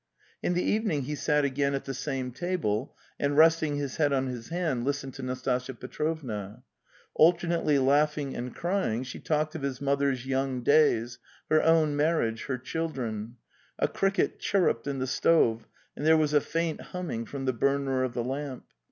[0.41, 4.25] In the evening he sat again at the same table and, resting his head on
[4.25, 6.63] his hand, listened to Nastasya Petrovna.
[7.13, 11.19] Alternately laughing and crying, she talked of his mother's young days,
[11.51, 13.35] her own mar riage, her children....
[13.77, 18.03] A cricket chirruped in the stove, and there was a faint humming from the burner
[18.03, 18.65] of the lamp.